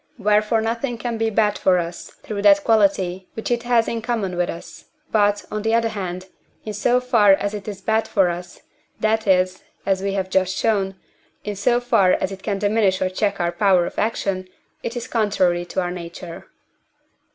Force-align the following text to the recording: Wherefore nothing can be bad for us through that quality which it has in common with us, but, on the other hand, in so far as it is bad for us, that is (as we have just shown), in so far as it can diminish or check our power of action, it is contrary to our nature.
Wherefore 0.17 0.61
nothing 0.61 0.97
can 0.97 1.19
be 1.19 1.29
bad 1.29 1.59
for 1.59 1.77
us 1.77 2.09
through 2.23 2.41
that 2.41 2.63
quality 2.63 3.29
which 3.35 3.51
it 3.51 3.61
has 3.61 3.87
in 3.87 4.01
common 4.01 4.35
with 4.35 4.49
us, 4.49 4.85
but, 5.11 5.45
on 5.51 5.61
the 5.61 5.75
other 5.75 5.89
hand, 5.89 6.25
in 6.65 6.73
so 6.73 6.99
far 6.99 7.33
as 7.33 7.53
it 7.53 7.67
is 7.67 7.81
bad 7.81 8.07
for 8.07 8.27
us, 8.29 8.61
that 8.99 9.27
is 9.27 9.61
(as 9.85 10.01
we 10.01 10.13
have 10.13 10.31
just 10.31 10.55
shown), 10.55 10.95
in 11.43 11.55
so 11.55 11.79
far 11.79 12.13
as 12.13 12.31
it 12.31 12.41
can 12.41 12.57
diminish 12.57 12.99
or 12.99 13.09
check 13.11 13.39
our 13.39 13.51
power 13.51 13.85
of 13.85 13.99
action, 13.99 14.47
it 14.81 14.97
is 14.97 15.07
contrary 15.07 15.65
to 15.65 15.79
our 15.81 15.91
nature. 15.91 16.47